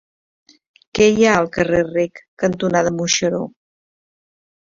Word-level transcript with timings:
Què 0.99 1.09
hi 1.17 1.25
ha 1.25 1.33
al 1.41 1.49
carrer 1.57 1.81
Rec 1.89 2.21
cantonada 2.45 2.93
Moixeró? 2.97 3.43